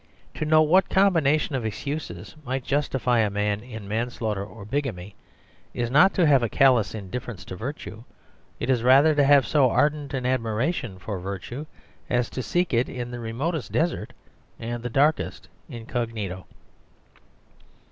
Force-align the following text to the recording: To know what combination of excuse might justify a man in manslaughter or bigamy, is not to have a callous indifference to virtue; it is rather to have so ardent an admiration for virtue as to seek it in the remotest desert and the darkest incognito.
To 0.33 0.45
know 0.45 0.63
what 0.63 0.89
combination 0.89 1.53
of 1.53 1.63
excuse 1.63 2.35
might 2.43 2.63
justify 2.63 3.19
a 3.19 3.29
man 3.29 3.59
in 3.59 3.87
manslaughter 3.87 4.43
or 4.43 4.65
bigamy, 4.65 5.13
is 5.75 5.91
not 5.91 6.15
to 6.15 6.25
have 6.25 6.41
a 6.41 6.49
callous 6.49 6.95
indifference 6.95 7.45
to 7.45 7.55
virtue; 7.55 8.03
it 8.59 8.67
is 8.71 8.81
rather 8.81 9.13
to 9.13 9.23
have 9.23 9.45
so 9.45 9.69
ardent 9.69 10.15
an 10.15 10.25
admiration 10.25 10.97
for 10.97 11.19
virtue 11.19 11.67
as 12.09 12.31
to 12.31 12.41
seek 12.41 12.73
it 12.73 12.89
in 12.89 13.11
the 13.11 13.19
remotest 13.19 13.71
desert 13.71 14.11
and 14.59 14.81
the 14.81 14.89
darkest 14.89 15.49
incognito. 15.69 16.47